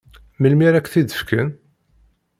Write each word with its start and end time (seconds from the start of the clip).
Melmi 0.41 0.65
ara 0.67 0.77
ak-t-id-fken? 0.79 1.49